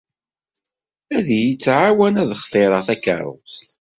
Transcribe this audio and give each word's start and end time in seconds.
Ad 1.17 1.27
yi-tɛawen 1.39 2.15
ad 2.21 2.27
d-xtireɣ 2.29 2.81
takeṛṛust. 2.87 3.69